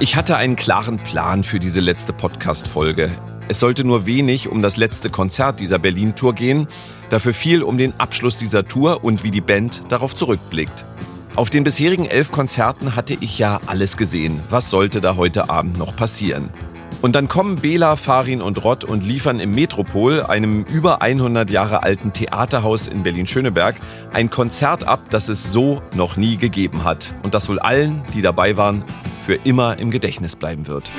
[0.00, 3.12] Ich hatte einen klaren Plan für diese letzte Podcast-Folge.
[3.46, 6.66] Es sollte nur wenig um das letzte Konzert dieser Berlin-Tour gehen,
[7.10, 10.84] dafür viel um den Abschluss dieser Tour und wie die Band darauf zurückblickt.
[11.36, 14.40] Auf den bisherigen elf Konzerten hatte ich ja alles gesehen.
[14.50, 16.50] Was sollte da heute Abend noch passieren?
[17.04, 21.82] Und dann kommen Bela, Farin und Rott und liefern im Metropol, einem über 100 Jahre
[21.82, 23.76] alten Theaterhaus in Berlin-Schöneberg,
[24.14, 27.12] ein Konzert ab, das es so noch nie gegeben hat.
[27.22, 28.82] Und das wohl allen, die dabei waren,
[29.26, 30.90] für immer im Gedächtnis bleiben wird.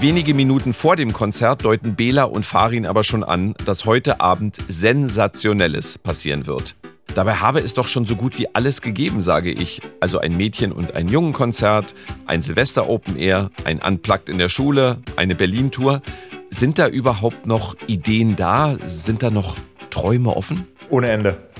[0.00, 4.58] Wenige Minuten vor dem Konzert deuten Bela und Farin aber schon an, dass heute Abend
[4.66, 6.74] Sensationelles passieren wird.
[7.14, 9.80] Dabei habe es doch schon so gut wie alles gegeben, sage ich.
[10.00, 11.94] Also ein Mädchen- und ein Jungenkonzert,
[12.26, 16.02] ein Silvester Open Air, ein Unplugged in der Schule, eine Berlin-Tour.
[16.50, 18.76] Sind da überhaupt noch Ideen da?
[18.84, 19.56] Sind da noch
[19.90, 20.66] Träume offen?
[20.90, 21.50] Ohne Ende.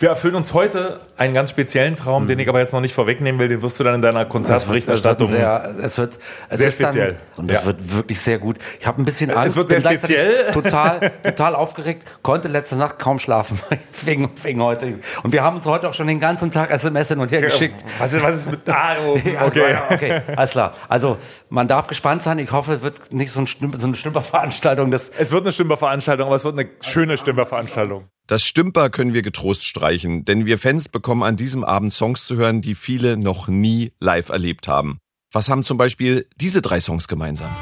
[0.00, 2.28] Wir erfüllen uns heute einen ganz speziellen Traum, mhm.
[2.28, 3.48] den ich aber jetzt noch nicht vorwegnehmen will.
[3.48, 5.26] Den wirst du dann in deiner Konzertberichterstattung.
[5.26, 6.18] Es wird, es wird,
[6.50, 7.16] es sehr speziell.
[7.34, 7.66] Dann, und es ja.
[7.66, 8.58] wird wirklich sehr gut.
[8.78, 9.56] Ich habe ein bisschen Angst.
[9.56, 10.50] Es wird sehr speziell.
[10.52, 12.04] Total, total aufgeregt.
[12.22, 13.58] Konnte letzte Nacht kaum schlafen
[14.04, 15.00] wegen, wegen heute.
[15.24, 17.84] Und wir haben uns heute auch schon den ganzen Tag SMS hin und her geschickt.
[17.98, 18.94] Was ist, was ist mit ah,
[19.46, 19.76] Okay.
[19.90, 20.72] okay, alles klar.
[20.88, 22.38] Also man darf gespannt sein.
[22.38, 24.92] Ich hoffe, es wird nicht so, ein Stümper, so eine Stümperveranstaltung.
[24.92, 28.08] es wird eine Stümperveranstaltung, aber es wird eine schöne Stümperveranstaltung.
[28.28, 32.36] Das Stümper können wir getrost streichen, denn wir Fans bekommen an diesem Abend Songs zu
[32.36, 34.98] hören, die viele noch nie live erlebt haben.
[35.32, 37.56] Was haben zum Beispiel diese drei Songs gemeinsam?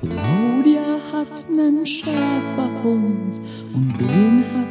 [0.00, 3.38] Claudia hat nen Schäferhund
[3.74, 4.63] und den hat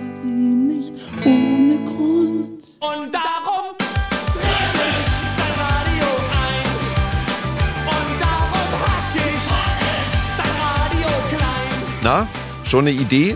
[12.73, 13.35] schon eine Idee?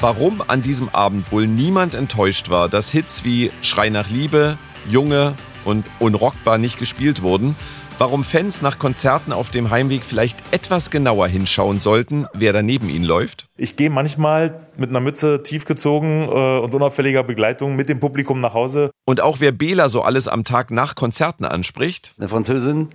[0.00, 4.56] Warum an diesem Abend wohl niemand enttäuscht war, dass Hits wie Schrei nach Liebe,
[4.88, 5.34] Junge
[5.66, 7.56] und Unrockbar nicht gespielt wurden?
[7.98, 12.88] Warum Fans nach Konzerten auf dem Heimweg vielleicht etwas genauer hinschauen sollten, wer da neben
[12.88, 13.48] ihnen läuft?
[13.58, 18.54] Ich gehe manchmal mit einer Mütze tiefgezogen äh, und unauffälliger Begleitung mit dem Publikum nach
[18.54, 18.92] Hause.
[19.04, 22.14] Und auch wer Bela so alles am Tag nach Konzerten anspricht.
[22.16, 22.88] Eine Französin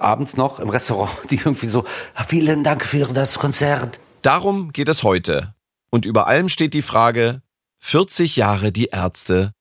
[0.00, 1.84] abends noch im Restaurant, die irgendwie so,
[2.26, 4.00] vielen Dank für das Konzert.
[4.22, 5.54] Darum geht es heute.
[5.90, 7.40] Und über allem steht die Frage,
[7.78, 9.52] 40 Jahre die Ärzte,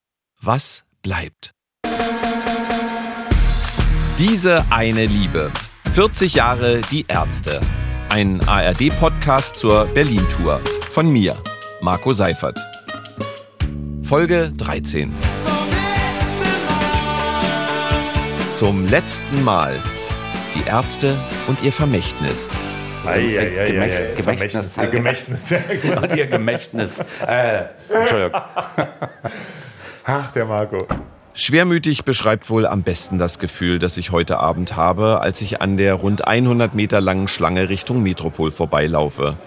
[0.41, 1.53] was bleibt?
[4.17, 5.49] Diese eine Liebe.
[5.93, 7.61] 40 Jahre die Ärzte.
[8.09, 10.59] Ein ARD-Podcast zur Berlin-Tour.
[10.91, 11.37] Von mir,
[11.81, 12.59] Marco Seifert.
[14.03, 15.15] Folge 13.
[18.53, 19.81] Zum letzten Mal.
[20.53, 21.17] Die Ärzte
[21.47, 22.49] und ihr Vermächtnis.
[24.15, 24.75] Gemächtnis.
[24.91, 25.53] Gemächtnis.
[26.01, 26.99] Und ihr Gemächtnis.
[27.25, 28.41] Äh, Entschuldigung.
[30.05, 30.87] Ach, der Marco.
[31.33, 35.77] Schwermütig beschreibt wohl am besten das Gefühl, das ich heute Abend habe, als ich an
[35.77, 39.37] der rund 100 Meter langen Schlange Richtung Metropol vorbeilaufe.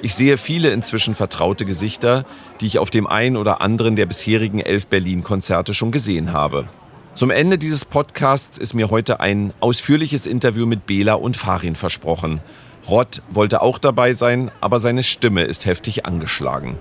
[0.00, 2.24] Ich sehe viele inzwischen vertraute Gesichter,
[2.60, 6.68] die ich auf dem einen oder anderen der bisherigen elf Berlin-Konzerte schon gesehen habe.
[7.14, 12.40] Zum Ende dieses Podcasts ist mir heute ein ausführliches Interview mit Bela und Farin versprochen.
[12.88, 16.78] Rott wollte auch dabei sein, aber seine Stimme ist heftig angeschlagen.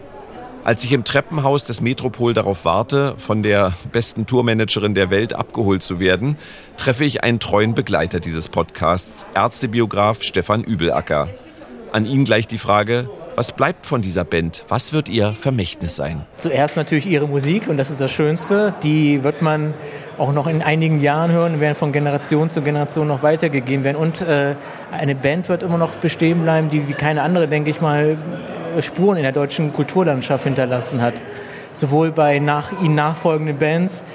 [0.64, 5.82] Als ich im Treppenhaus des Metropol darauf warte, von der besten Tourmanagerin der Welt abgeholt
[5.82, 6.38] zu werden,
[6.78, 11.30] treffe ich einen treuen Begleiter dieses Podcasts, Ärztebiograf Stefan Übelacker.
[11.92, 14.66] An ihn gleich die Frage, was bleibt von dieser Band?
[14.68, 16.26] Was wird ihr Vermächtnis sein?
[16.38, 18.76] Zuerst natürlich ihre Musik und das ist das Schönste.
[18.84, 19.74] Die wird man
[20.22, 23.98] auch noch in einigen Jahren hören, werden von Generation zu Generation noch weitergegeben werden.
[23.98, 24.54] Und äh,
[24.92, 28.18] eine Band wird immer noch bestehen bleiben, die wie keine andere, denke ich mal,
[28.82, 31.16] Spuren in der deutschen Kulturlandschaft hinterlassen hat.
[31.74, 34.06] Sowohl bei nach ihnen nachfolgenden Bands,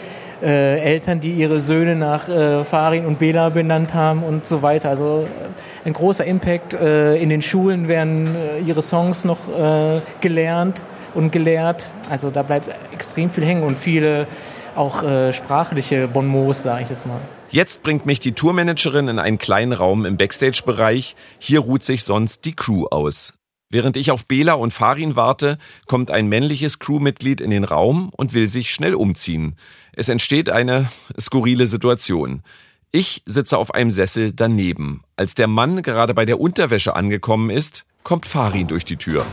[0.43, 4.91] äh, Eltern, die ihre Söhne nach äh, Farin und Bela benannt haben und so weiter.
[4.91, 6.75] Also äh, ein großer Impact.
[6.75, 10.83] Äh, in den Schulen werden äh, ihre Songs noch äh, gelernt
[11.15, 11.89] und gelehrt.
[12.11, 14.29] Also da bleibt extrem viel hängen und viele
[14.77, 17.21] auch äh, sprachliche Bonmots, sage ich jetzt mal.
[17.51, 21.17] Jetzt bringt mich die Tourmanagerin in einen kleinen Raum im Backstage-Bereich.
[21.39, 23.35] Hier ruht sich sonst die Crew aus.
[23.69, 28.33] Während ich auf Bela und Farin warte, kommt ein männliches Crewmitglied in den Raum und
[28.33, 29.57] will sich schnell umziehen.
[29.93, 30.89] Es entsteht eine
[31.19, 32.43] skurrile Situation.
[32.93, 35.03] Ich sitze auf einem Sessel daneben.
[35.17, 39.25] Als der Mann gerade bei der Unterwäsche angekommen ist, kommt Farin durch die Tür.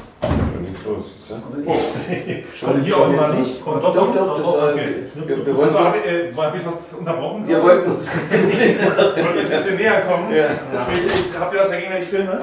[2.65, 3.61] Also hier auch mal nicht.
[3.63, 4.95] Doch, Doch, doch, das war- okay.
[5.13, 6.53] wir- wir Das wollten- war, äh, war,
[6.99, 7.47] unterbrochen?
[7.47, 10.35] Wir wollten uns ein bisschen näher kommen?
[10.35, 10.45] Ja.
[10.91, 12.41] Ich, habt ihr das dagegen, wenn ich filme?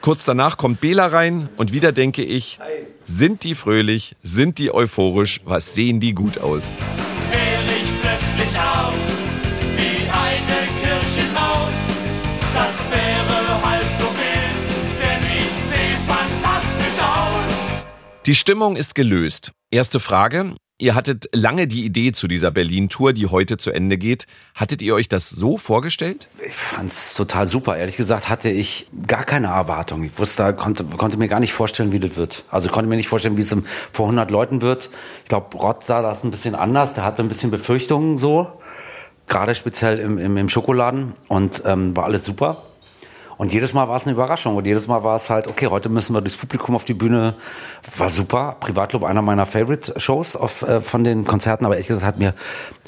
[0.00, 2.58] Kurz danach kommt Bela rein und wieder denke ich,
[3.04, 6.74] sind die fröhlich, sind die euphorisch, was sehen die gut aus.
[18.28, 19.52] Die Stimmung ist gelöst.
[19.70, 20.54] Erste Frage.
[20.78, 24.26] Ihr hattet lange die Idee zu dieser Berlin-Tour, die heute zu Ende geht.
[24.54, 26.28] Hattet ihr euch das so vorgestellt?
[26.46, 27.78] Ich fand's total super.
[27.78, 30.04] Ehrlich gesagt hatte ich gar keine Erwartung.
[30.04, 32.44] Ich wusste, konnte, konnte mir gar nicht vorstellen, wie das wird.
[32.50, 33.56] Also konnte mir nicht vorstellen, wie es
[33.92, 34.90] vor 100 Leuten wird.
[35.22, 36.92] Ich glaube, Rott sah das ein bisschen anders.
[36.92, 38.60] Der hatte ein bisschen Befürchtungen so.
[39.26, 41.14] Gerade speziell im, im, im Schokoladen.
[41.28, 42.67] Und ähm, war alles super.
[43.38, 44.56] Und jedes Mal war es eine Überraschung.
[44.56, 47.34] Und jedes Mal war es halt, okay, heute müssen wir durchs Publikum auf die Bühne.
[47.96, 48.56] War super.
[48.58, 51.64] Privatclub, einer meiner Favorite-Shows äh, von den Konzerten.
[51.64, 52.34] Aber ehrlich gesagt, hat mir,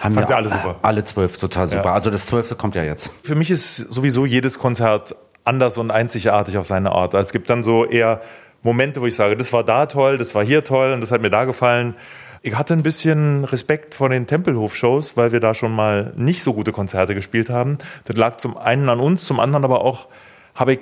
[0.00, 0.76] haben Fand mir sie alle super.
[0.82, 1.93] alle zwölf total super.
[1.93, 3.12] Also das zwölfte kommt ja jetzt.
[3.23, 5.14] Für mich ist sowieso jedes Konzert
[5.44, 7.14] anders und einzigartig auf seine Art.
[7.14, 8.20] Also es gibt dann so eher
[8.62, 11.23] Momente, wo ich sage, das war da toll, das war hier toll und das hat
[11.23, 11.94] mir da gefallen.
[12.43, 16.55] Ich hatte ein bisschen Respekt vor den Tempelhof-Shows, weil wir da schon mal nicht so
[16.55, 17.79] gute Konzerte gespielt haben.
[18.06, 20.08] Das lag zum einen an uns, zum anderen aber auch
[20.60, 20.80] habe ich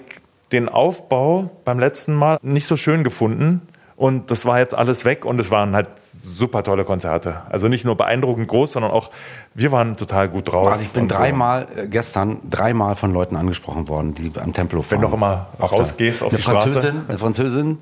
[0.53, 3.69] den Aufbau beim letzten Mal nicht so schön gefunden.
[3.97, 5.89] Und das war jetzt alles weg und es waren halt
[6.39, 7.43] super tolle Konzerte.
[7.51, 9.11] Also nicht nur beeindruckend groß, sondern auch,
[9.55, 10.67] wir waren total gut drauf.
[10.69, 11.19] Also ich bin Und so.
[11.19, 15.03] dreimal, äh, gestern dreimal von Leuten angesprochen worden, die am Tempelhof Wenn waren.
[15.03, 16.71] du auch immer Auch rausgehst auf eine die Straße.
[16.71, 17.79] Französin, Eine Französin,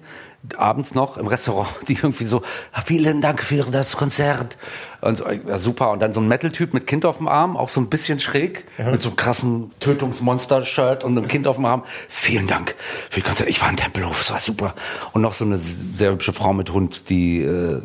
[0.56, 2.42] abends noch im Restaurant, die irgendwie so,
[2.72, 4.56] "Ah, vielen Dank für das Konzert.
[5.02, 5.90] Und so, ja, super.
[5.90, 8.64] Und dann so ein Metal-Typ mit Kind auf dem Arm, auch so ein bisschen schräg,
[8.90, 11.82] mit so einem krassen Tötungsmonster-Shirt und einem Kind auf dem Arm.
[12.08, 12.74] Vielen Dank
[13.10, 13.48] für das Konzert.
[13.48, 14.74] Ich war im Tempelhof, es war super.
[15.12, 17.80] Und noch so eine sehr hübsche Frau mit Hund, die äh,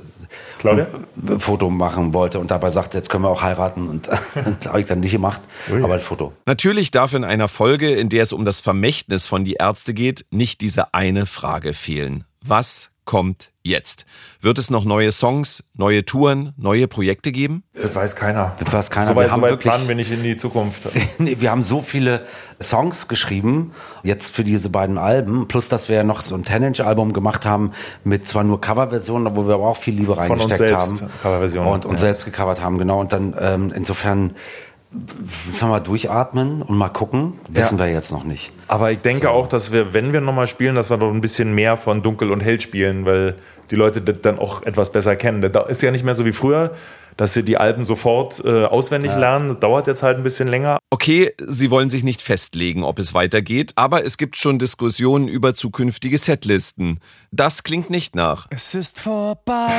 [0.62, 0.88] Claudia?
[1.28, 3.90] ein Foto machen wollte und dabei sagte, jetzt können wir auch heiraten.
[3.90, 4.08] Und
[4.60, 6.34] das habe ich dann nicht gemacht, aber ein Foto.
[6.46, 10.26] Natürlich darf in einer Folge, in der es um das Vermächtnis von die Ärzte geht,
[10.30, 12.26] nicht diese eine Frage fehlen.
[12.44, 14.06] Was kommt jetzt?
[14.42, 17.64] Wird es noch neue Songs, neue Touren, neue Projekte geben?
[17.74, 18.56] Das weiß keiner.
[18.60, 19.08] Das weiß keiner.
[19.12, 20.84] So weit, Wir haben so wirklich- planen wir nicht in die Zukunft.
[21.20, 22.26] Nee, wir haben so viele
[22.62, 23.72] Songs geschrieben,
[24.04, 27.72] jetzt für diese beiden Alben, plus dass wir ja noch so ein Ten-Inch-Album gemacht haben
[28.04, 31.12] mit zwar nur Coverversionen, wo wir aber auch viel Liebe uns reingesteckt selbst haben.
[31.22, 32.08] Coverversionen, Und uns ja.
[32.08, 33.00] selbst gecovert haben, genau.
[33.00, 34.36] Und dann ähm, insofern
[34.92, 37.34] müssen wir mal durchatmen und mal gucken.
[37.50, 38.52] Wissen wir jetzt noch nicht.
[38.68, 39.30] Aber ich denke So.
[39.30, 42.32] auch, dass wir, wenn wir nochmal spielen, dass wir noch ein bisschen mehr von Dunkel
[42.32, 43.36] und Hell spielen, weil
[43.70, 45.42] die Leute das dann auch etwas besser kennen.
[45.42, 46.76] Das ist ja nicht mehr so wie früher,
[47.16, 49.48] dass sie die Alben sofort äh, auswendig lernen.
[49.50, 50.78] Das dauert jetzt halt ein bisschen länger.
[50.90, 55.54] Okay, Sie wollen sich nicht festlegen, ob es weitergeht, aber es gibt schon Diskussionen über
[55.54, 57.00] zukünftige Setlisten.
[57.32, 58.48] Das klingt nicht nach.
[58.50, 59.70] Es ist vorbei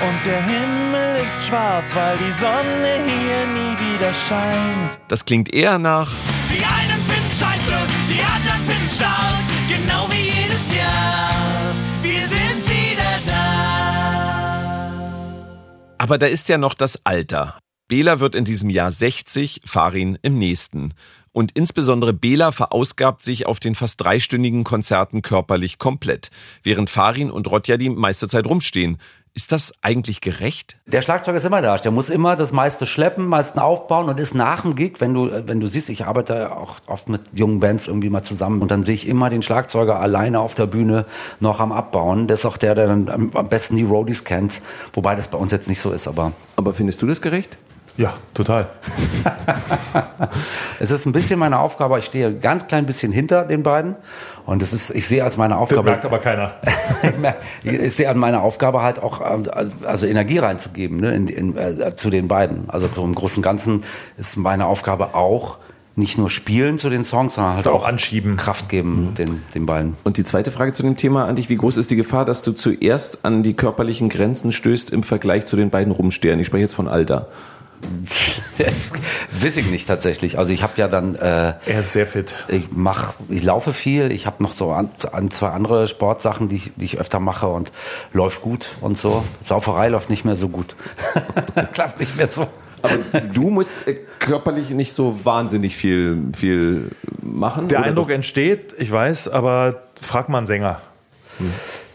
[0.00, 4.98] und der Himmel ist schwarz, weil die Sonne hier nie wieder scheint.
[5.08, 6.10] Das klingt eher nach.
[6.50, 11.30] Die einen finden scheiße, die anderen finden stark, genau wie jedes Jahr.
[12.02, 14.92] Wir sind wieder da.
[15.98, 17.58] Aber da ist ja noch das Alter.
[17.88, 20.94] Bela wird in diesem Jahr 60, Farin im nächsten.
[21.32, 26.30] Und insbesondere Bela verausgabt sich auf den fast dreistündigen Konzerten körperlich komplett,
[26.62, 28.98] während Farin und Rodja die meiste Zeit rumstehen.
[29.32, 30.76] Ist das eigentlich gerecht?
[30.86, 31.76] Der Schlagzeuger ist immer da.
[31.76, 35.46] Der muss immer das meiste schleppen, meisten aufbauen und ist nach dem Gig, wenn du,
[35.46, 38.82] wenn du siehst, ich arbeite auch oft mit jungen Bands irgendwie mal zusammen und dann
[38.82, 41.06] sehe ich immer den Schlagzeuger alleine auf der Bühne
[41.38, 42.26] noch am Abbauen.
[42.26, 44.60] Der ist auch der, der dann am am besten die Roadies kennt.
[44.92, 47.56] Wobei das bei uns jetzt nicht so ist, aber Aber findest du das gerecht?
[47.96, 48.68] Ja, total.
[50.80, 51.98] es ist ein bisschen meine Aufgabe.
[51.98, 53.96] Ich stehe ein ganz klein bisschen hinter den beiden
[54.46, 55.90] und es ist, ich sehe als meine Das Aufgabe.
[55.90, 56.52] merkt aber keiner.
[57.62, 59.44] ich sehe an meiner Aufgabe halt auch ähm,
[59.84, 62.70] also Energie reinzugeben ne, in, in, äh, zu den beiden.
[62.70, 63.84] Also so im Großen und Ganzen
[64.16, 65.58] ist meine Aufgabe auch
[65.96, 68.36] nicht nur spielen zu den Songs, sondern halt Also auch auch anschieben.
[68.36, 69.96] Kraft geben den, den beiden.
[70.04, 72.42] Und die zweite Frage zu dem Thema an dich, wie groß ist die Gefahr, dass
[72.42, 76.38] du zuerst an die körperlichen Grenzen stößt im Vergleich zu den beiden Rumstehern?
[76.40, 77.28] Ich spreche jetzt von Alter.
[79.32, 80.38] Wiss ich nicht tatsächlich.
[80.38, 82.34] Also ich habe ja dann äh, Er ist sehr fit.
[82.48, 86.56] ich mach, ich laufe viel, ich habe noch so an, an zwei andere Sportsachen, die
[86.56, 87.72] ich, die ich öfter mache und
[88.12, 89.24] läuft gut und so.
[89.42, 90.76] Sauferei läuft nicht mehr so gut.
[91.72, 92.46] Klappt nicht mehr so.
[92.82, 92.96] Aber
[93.32, 96.90] du musst äh, körperlich nicht so wahnsinnig viel, viel
[97.22, 97.68] machen.
[97.68, 98.14] Der Eindruck doch?
[98.14, 100.80] entsteht, ich weiß, aber frag mal einen Sänger.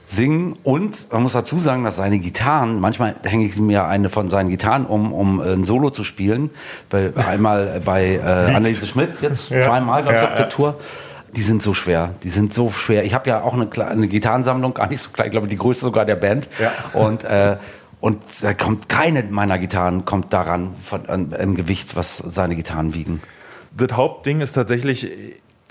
[0.06, 4.28] Singen und man muss dazu sagen, dass seine Gitarren, manchmal hänge ich mir eine von
[4.28, 6.52] seinen Gitarren um, um äh, ein Solo zu spielen.
[6.90, 9.62] Bei, einmal bei äh, Anneliese Schmidt, jetzt Ja.
[9.62, 10.44] zweimal, Ja, auf der ja.
[10.46, 10.76] Tour.
[11.36, 12.16] Die sind so schwer.
[12.24, 13.04] Die sind so schwer.
[13.04, 15.84] Ich habe ja auch eine, eine Gitarrensammlung, gar nicht so klein, ich glaube die größte
[15.86, 16.48] sogar der Band.
[16.60, 16.72] Ja.
[16.94, 17.58] Und äh,
[18.00, 22.94] und da kommt keine meiner Gitarren kommt daran von an, im Gewicht, was seine Gitarren
[22.94, 23.22] wiegen.
[23.76, 25.10] Das Hauptding ist tatsächlich,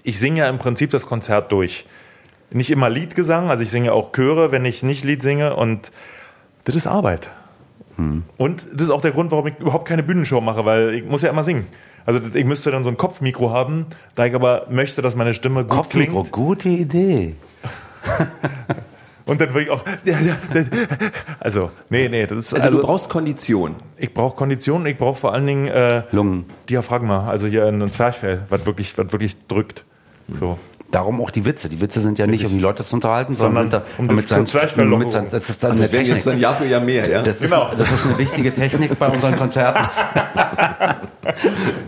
[0.02, 1.86] ich singe ja im Prinzip das Konzert durch.
[2.54, 5.90] Nicht immer Liedgesang, also ich singe auch Chöre, wenn ich nicht Lied singe und
[6.64, 7.30] das ist Arbeit.
[8.38, 11.22] Und das ist auch der Grund, warum ich überhaupt keine Bühnenshow mache, weil ich muss
[11.22, 11.66] ja immer singen.
[12.06, 15.64] Also ich müsste dann so ein Kopfmikro haben, da ich aber möchte, dass meine Stimme
[15.64, 16.32] gut Kopfmikro, klingt.
[16.32, 17.34] gute Idee.
[19.26, 19.82] Und dann würde ich auch.
[21.40, 22.54] Also, nee, nee, das ist.
[22.54, 23.76] Also, Also, du brauchst Kondition.
[23.96, 26.44] ich brauche Kondition, ich brauche vor allen Dingen äh, Lungen.
[26.68, 29.84] Diaphragma, also hier ein Zwerchfell, was wirklich, was wirklich drückt.
[30.38, 30.58] So.
[30.94, 31.68] Darum auch die Witze.
[31.68, 34.28] Die Witze sind ja nicht, um die Leute zu unterhalten, sondern, Sondern um mit die
[34.34, 34.98] seinem, Zwerchfellockerung.
[35.02, 37.08] mit seinem, das ist dann Und eine das werden jetzt dann Jahr für Jahr mehr,
[37.10, 37.22] ja?
[37.22, 37.70] Das ist, Genau.
[37.76, 39.84] das ist eine wichtige Technik bei unseren Konzerten.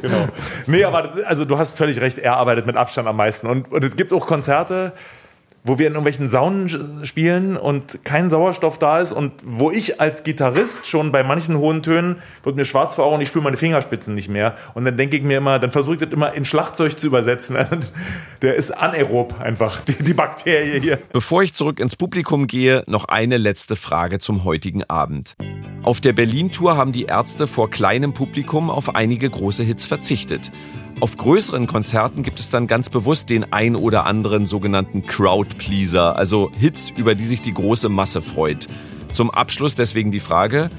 [0.03, 0.27] Genau.
[0.67, 3.47] Nee, aber also du hast völlig recht, er arbeitet mit Abstand am meisten.
[3.47, 4.93] Und, und es gibt auch Konzerte,
[5.67, 10.23] wo wir in irgendwelchen Saunen spielen und kein Sauerstoff da ist und wo ich als
[10.23, 13.57] Gitarrist schon bei manchen hohen Tönen wird mir schwarz vor Augen und ich spüre meine
[13.57, 14.57] Fingerspitzen nicht mehr.
[14.75, 17.57] Und dann denke ich mir immer, dann versuche ich das immer in Schlagzeug zu übersetzen.
[18.43, 20.99] Der ist anaerob einfach, die, die Bakterie hier.
[21.13, 25.35] Bevor ich zurück ins Publikum gehe, noch eine letzte Frage zum heutigen Abend.
[25.83, 30.51] Auf der Berlin-Tour haben die Ärzte vor kleinem Publikum auf einige große Hits verzichtet.
[30.99, 36.51] Auf größeren Konzerten gibt es dann ganz bewusst den ein oder anderen sogenannten Crowd-Pleaser, also
[36.59, 38.67] Hits, über die sich die große Masse freut.
[39.13, 40.71] Zum Abschluss deswegen die Frage,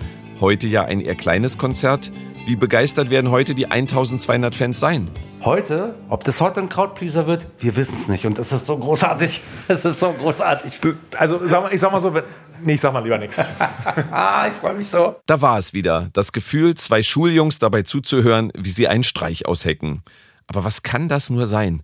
[0.41, 2.11] heute ja ein eher kleines Konzert,
[2.47, 5.09] wie begeistert werden heute die 1200 Fans sein?
[5.43, 8.25] Heute, ob das heute ein Crowdpleaser wird, wir wissen es nicht.
[8.25, 9.41] Und es ist so großartig.
[9.67, 10.79] Es ist so großartig.
[11.17, 12.23] Also sag mal, ich sag mal so, wenn,
[12.63, 13.45] nee, ich sag mal lieber nichts.
[14.11, 15.17] Ah, ich freue mich so.
[15.25, 20.01] Da war es wieder, das Gefühl, zwei Schuljungs dabei zuzuhören, wie sie einen Streich aushecken.
[20.47, 21.83] Aber was kann das nur sein?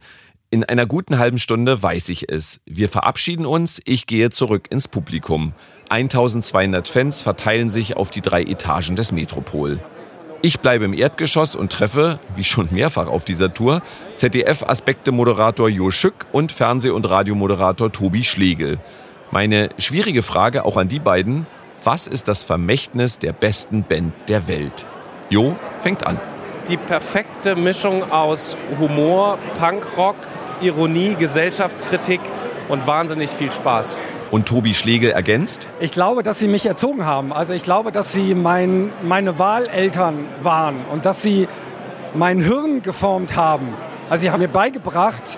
[0.50, 2.62] In einer guten halben Stunde weiß ich es.
[2.66, 5.54] Wir verabschieden uns, ich gehe zurück ins Publikum.
[5.90, 9.80] 1200 Fans verteilen sich auf die drei Etagen des Metropol.
[10.46, 13.82] Ich bleibe im Erdgeschoss und treffe, wie schon mehrfach auf dieser Tour,
[14.18, 18.78] ZDF-Aspekte-Moderator Jo Schück und Fernseh- und Radiomoderator Tobi Schlegel.
[19.32, 21.48] Meine schwierige Frage auch an die beiden,
[21.86, 24.86] was ist das Vermächtnis der besten Band der Welt?
[25.30, 26.20] Jo fängt an.
[26.68, 30.18] die perfekte Mischung aus Humor, Punkrock,
[30.60, 32.20] Ironie, Gesellschaftskritik
[32.68, 33.98] und wahnsinnig viel Spaß.
[34.34, 37.32] Und Tobi Schlegel ergänzt, Ich glaube, dass sie mich erzogen haben.
[37.32, 41.48] Also ich glaube, dass sie mein, meine Wahleltern waren und dass sie
[42.16, 43.76] mein Hirn geformt haben.
[44.10, 45.38] Also sie haben mir beigebracht,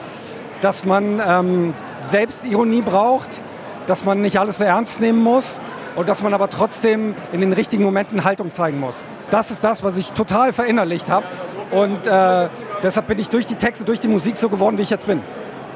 [0.61, 1.73] dass man ähm,
[2.03, 3.41] Selbstironie braucht,
[3.85, 5.59] dass man nicht alles so ernst nehmen muss
[5.97, 9.03] und dass man aber trotzdem in den richtigen Momenten Haltung zeigen muss.
[9.29, 11.25] Das ist das, was ich total verinnerlicht habe
[11.69, 12.47] und äh,
[12.81, 15.21] deshalb bin ich durch die Texte, durch die Musik so geworden, wie ich jetzt bin.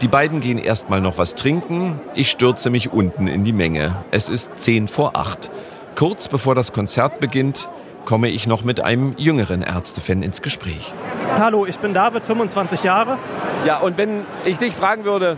[0.01, 3.98] Die beiden gehen erstmal noch was trinken, ich stürze mich unten in die Menge.
[4.12, 5.51] Es ist 10 vor 8.
[5.96, 7.70] Kurz bevor das Konzert beginnt,
[8.06, 10.94] komme ich noch mit einem jüngeren Ärztefan ins Gespräch.
[11.38, 13.18] Hallo, ich bin David, 25 Jahre.
[13.65, 15.38] Ja, und wenn ich dich fragen würde,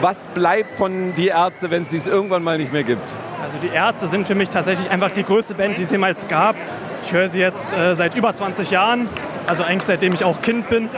[0.00, 3.12] was bleibt von die Ärzte, wenn es dies irgendwann mal nicht mehr gibt?
[3.42, 6.54] Also die Ärzte sind für mich tatsächlich einfach die größte Band, die es jemals gab.
[7.04, 9.08] Ich höre sie jetzt äh, seit über 20 Jahren,
[9.46, 10.88] also eigentlich seitdem ich auch Kind bin.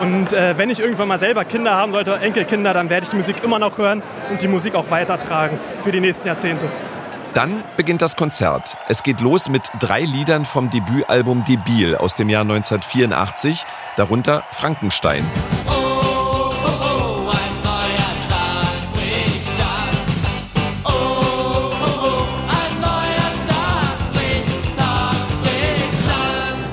[0.00, 3.16] Und äh, wenn ich irgendwann mal selber Kinder haben sollte, Enkelkinder, dann werde ich die
[3.16, 6.66] Musik immer noch hören und die Musik auch weitertragen für die nächsten Jahrzehnte.
[7.34, 8.76] Dann beginnt das Konzert.
[8.88, 13.64] Es geht los mit drei Liedern vom Debütalbum Debil aus dem Jahr 1984,
[13.96, 15.24] darunter Frankenstein.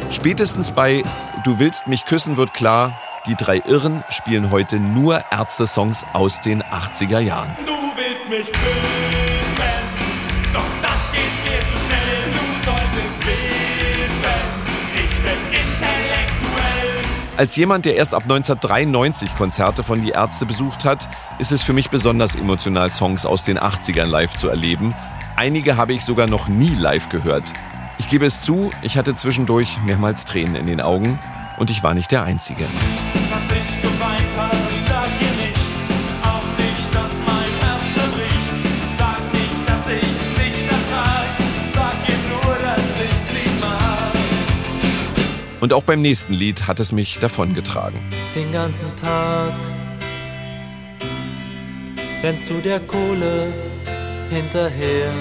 [0.09, 1.03] Spätestens bei
[1.43, 6.61] Du willst mich küssen wird klar, die drei Irren spielen heute nur Ärzte-Songs aus den
[6.61, 7.55] 80er Jahren.
[7.65, 9.63] Du willst mich küssen,
[10.51, 12.33] doch das geht mir zu schnell.
[12.33, 14.39] Du solltest wissen,
[14.95, 17.03] ich bin intellektuell.
[17.37, 21.07] Als jemand, der erst ab 1993 Konzerte von Die Ärzte besucht hat,
[21.39, 24.93] ist es für mich besonders emotional, Songs aus den 80ern live zu erleben.
[25.37, 27.53] Einige habe ich sogar noch nie live gehört.
[27.99, 31.17] Ich gebe es zu, ich hatte zwischendurch mehrmals Tränen in den Augen
[31.63, 32.65] und ich war nicht der Einzige.
[45.61, 48.01] Und auch beim nächsten Lied hat es mich davongetragen.
[48.35, 49.53] Den ganzen Tag
[52.21, 53.53] rennst du der Kohle
[54.29, 55.13] hinterher.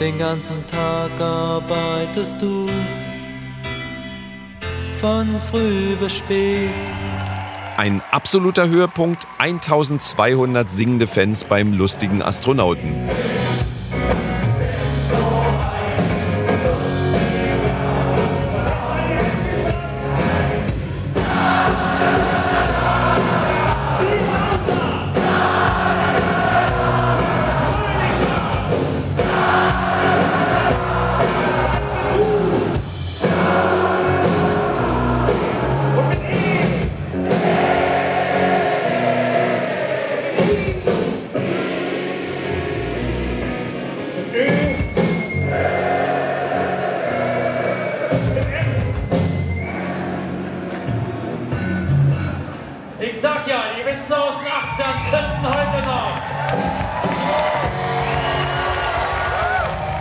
[0.00, 2.66] Den ganzen Tag arbeitest du
[5.00, 6.68] von früh bis spät.
[7.78, 13.08] Ein absoluter Höhepunkt, 1200 singende Fans beim lustigen Astronauten.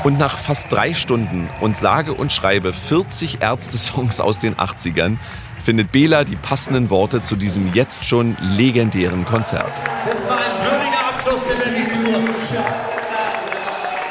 [0.10, 5.18] Und nach fast drei Stunden und sage und schreibe 40 Ärzte-Songs aus den 80ern
[5.64, 9.72] findet Bela die passenden Worte zu diesem jetzt schon legendären Konzert.
[10.10, 12.22] Das war ein würdiger Abschluss der Berlin-Tour.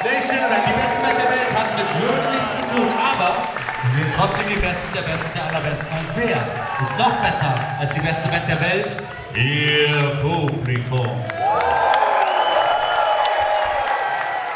[0.05, 2.88] Welche, wenn die besten der Welt hat mit Würden nichts zu tun,
[3.19, 3.49] aber
[3.83, 5.88] sie sind trotzdem die Besten der Besten der Allerbesten.
[5.99, 6.47] Und wer
[6.81, 8.97] ist noch besser als die beste Band der Welt?
[9.35, 11.38] Ihr Publikum.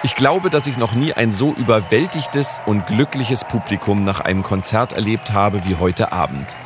[0.04, 4.92] Ich glaube, dass ich noch nie ein so überwältigtes und glückliches Publikum nach einem Konzert
[4.92, 6.56] erlebt habe wie heute Abend.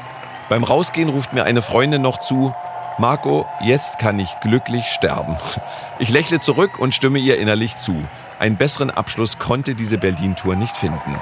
[0.49, 2.55] Beim Rausgehen ruft mir eine Freundin noch zu,
[2.97, 5.37] Marco, jetzt kann ich glücklich sterben.
[5.99, 8.05] Ich lächle zurück und stimme ihr innerlich zu.
[8.38, 11.16] Einen besseren Abschluss konnte diese Berlin-Tour nicht finden.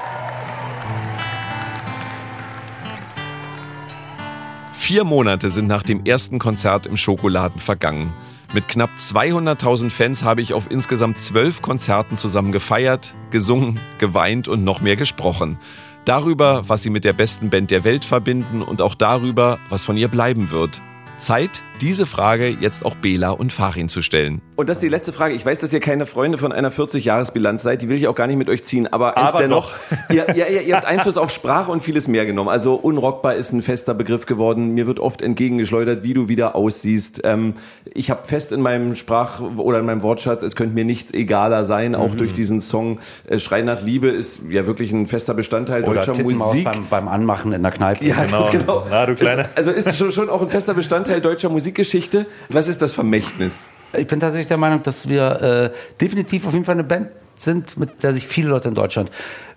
[4.72, 8.12] Vier Monate sind nach dem ersten Konzert im Schokoladen vergangen.
[8.54, 14.62] Mit knapp 200.000 Fans habe ich auf insgesamt zwölf Konzerten zusammen gefeiert, gesungen, geweint und
[14.62, 15.58] noch mehr gesprochen.
[16.04, 19.96] Darüber, was sie mit der besten Band der Welt verbinden und auch darüber, was von
[19.96, 20.80] ihr bleiben wird.
[21.18, 24.40] Zeit, diese Frage jetzt auch Bela und Farin zu stellen.
[24.56, 25.34] Und das ist die letzte Frage.
[25.34, 27.82] Ich weiß, dass ihr keine Freunde von einer 40-Jahres-Bilanz seid.
[27.82, 28.86] Die will ich auch gar nicht mit euch ziehen.
[28.92, 29.72] Aber, eins Aber dennoch,
[30.10, 32.48] ihr, ihr, ihr, ihr habt Einfluss auf Sprache und vieles mehr genommen.
[32.48, 34.74] Also unrockbar ist ein fester Begriff geworden.
[34.74, 37.22] Mir wird oft entgegengeschleudert, wie du wieder aussiehst.
[37.24, 37.54] Ähm,
[37.92, 41.64] ich habe fest in meinem Sprach- oder in meinem Wortschatz, es könnte mir nichts egaler
[41.64, 41.94] sein.
[41.96, 42.18] Auch Mhm.
[42.18, 46.12] durch diesen Song äh, Schrei nach Liebe ist ja wirklich ein fester Bestandteil Oder deutscher
[46.12, 46.64] Tittenmaus Musik.
[46.64, 48.04] beim, beim Anmachen in der Kneipe.
[48.04, 48.86] Ja, ganz genau.
[48.88, 49.42] Na, du Kleine.
[49.42, 52.26] Ist, also ist schon, schon auch ein fester Bestandteil deutscher Musikgeschichte.
[52.48, 53.62] Was ist das Vermächtnis?
[53.92, 57.76] Ich bin tatsächlich der Meinung, dass wir äh, definitiv auf jeden Fall eine Band sind,
[57.76, 59.10] mit der sich viele Leute in Deutschland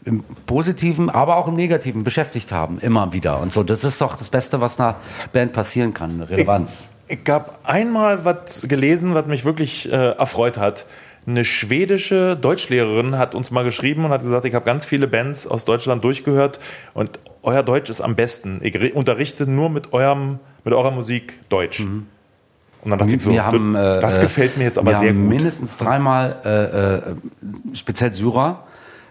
[0.04, 3.40] im Positiven, aber auch im Negativen beschäftigt haben, immer wieder.
[3.40, 4.96] Und so, das ist doch das Beste, was einer
[5.32, 6.90] Band passieren kann, eine Relevanz.
[7.08, 10.86] Ich habe einmal was gelesen, was mich wirklich äh, erfreut hat.
[11.28, 15.46] Eine schwedische Deutschlehrerin hat uns mal geschrieben und hat gesagt, ich habe ganz viele Bands
[15.46, 16.62] aus Deutschland durchgehört
[16.94, 18.60] und euer Deutsch ist am besten.
[18.62, 21.82] Ich unterrichte nur mit eurem, mit eurer Musik Deutsch.
[21.82, 25.10] Und dann dachte ich so, wir haben, das äh, gefällt mir jetzt aber wir sehr
[25.10, 25.30] haben gut.
[25.30, 28.64] mindestens dreimal, äh, äh, speziell Syrer,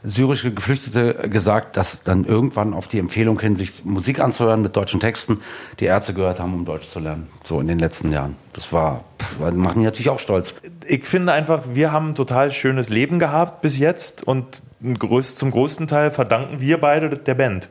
[0.07, 5.01] syrische Geflüchtete gesagt, dass dann irgendwann auf die Empfehlung hin, sich Musik anzuhören mit deutschen
[5.01, 5.41] Texten,
[5.81, 7.27] die Ärzte gehört haben, um Deutsch zu lernen.
[7.45, 8.37] So in den letzten Jahren.
[8.53, 10.55] Das war, pff, machen die natürlich auch stolz.
[10.87, 15.87] ich finde einfach, wir haben ein total schönes Leben gehabt bis jetzt und zum größten
[15.89, 17.69] Teil verdanken wir beide der Band.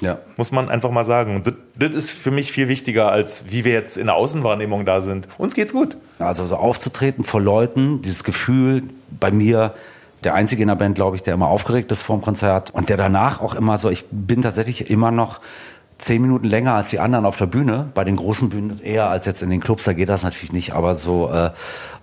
[0.00, 0.18] Ja.
[0.36, 1.36] Muss man einfach mal sagen.
[1.36, 4.86] Und das, das ist für mich viel wichtiger, als wie wir jetzt in der Außenwahrnehmung
[4.86, 5.28] da sind.
[5.38, 5.96] Uns geht's gut.
[6.18, 9.74] Also so aufzutreten vor Leuten, dieses Gefühl bei mir,
[10.24, 12.88] der einzige in der Band, glaube ich, der immer aufgeregt ist vor dem Konzert und
[12.88, 15.40] der danach auch immer so, ich bin tatsächlich immer noch
[16.00, 17.90] zehn Minuten länger als die anderen auf der Bühne.
[17.94, 20.72] Bei den großen Bühnen eher als jetzt in den Clubs, da geht das natürlich nicht,
[20.72, 21.50] aber so äh,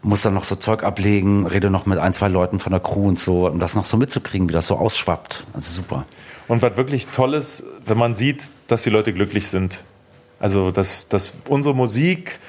[0.02, 3.08] muss dann noch so Zeug ablegen, rede noch mit ein, zwei Leuten von der Crew
[3.08, 5.46] und so, um das noch so mitzukriegen, wie das so ausschwappt.
[5.54, 6.06] Also super.
[6.48, 9.82] Und was wirklich toll ist, wenn man sieht, dass die Leute glücklich sind.
[10.40, 12.40] Also, dass, dass unsere Musik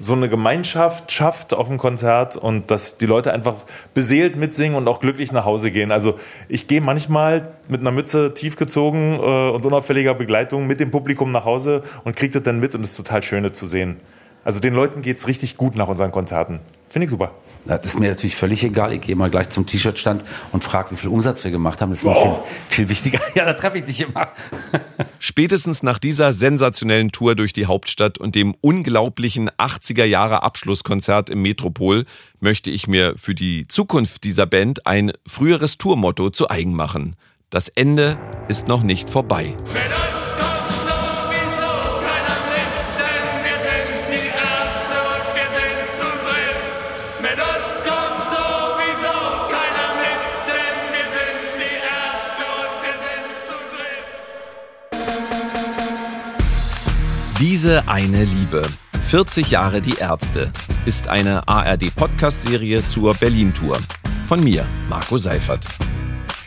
[0.00, 3.56] so eine Gemeinschaft schafft auf dem Konzert und dass die Leute einfach
[3.92, 5.92] beseelt mitsingen und auch glücklich nach Hause gehen.
[5.92, 11.30] Also ich gehe manchmal mit einer Mütze tiefgezogen äh, und unauffälliger Begleitung mit dem Publikum
[11.30, 14.00] nach Hause und kriege das dann mit und es ist total schön zu sehen.
[14.44, 16.60] Also den Leuten geht's richtig gut nach unseren Konzerten.
[16.88, 17.32] Finde ich super.
[17.66, 18.92] Das ist mir natürlich völlig egal.
[18.92, 21.90] Ich gehe mal gleich zum T-Shirt-Stand und frage, wie viel Umsatz wir gemacht haben.
[21.90, 22.36] Das ist mir viel,
[22.68, 23.20] viel wichtiger.
[23.34, 24.28] Ja, da treffe ich dich immer.
[25.20, 31.42] Spätestens nach dieser sensationellen Tour durch die Hauptstadt und dem unglaublichen 80er Jahre Abschlusskonzert im
[31.42, 32.06] Metropol
[32.40, 37.14] möchte ich mir für die Zukunft dieser Band ein früheres Tourmotto zu eigen machen.
[37.50, 39.54] Das Ende ist noch nicht vorbei.
[39.72, 40.29] Mit
[57.40, 58.60] Diese eine Liebe.
[59.08, 60.52] 40 Jahre die Ärzte
[60.84, 63.78] ist eine ARD-Podcast-Serie zur Berlin-Tour.
[64.28, 65.64] Von mir, Marco Seifert.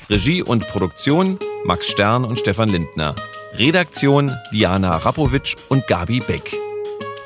[0.07, 3.15] Regie und Produktion Max Stern und Stefan Lindner.
[3.55, 6.55] Redaktion Diana Rapowitsch und Gabi Beck.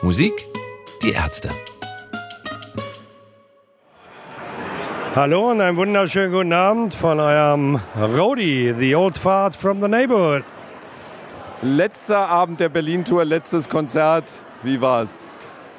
[0.01, 0.31] Musik
[1.03, 1.49] Die Ärzte.
[5.13, 10.45] Hallo und einen wunderschönen guten Abend von eurem Rodi, The Old Fart from the Neighborhood.
[11.63, 14.31] Letzter Abend der Berlin-Tour, letztes Konzert.
[14.61, 15.23] Wie war's?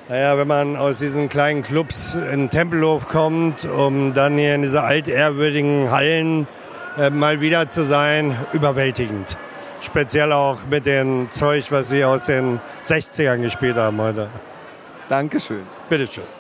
[0.09, 4.63] Naja, wenn man aus diesen kleinen Clubs in den Tempelhof kommt, um dann hier in
[4.63, 6.49] diese altehrwürdigen Hallen
[6.99, 9.37] äh, mal wieder zu sein, überwältigend.
[9.81, 14.29] Speziell auch mit dem Zeug, was sie aus den 60ern gespielt haben heute.
[15.09, 15.63] Dankeschön.
[15.89, 16.38] Bitteschön.